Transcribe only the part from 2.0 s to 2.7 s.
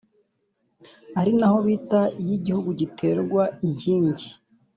“iyo igihugu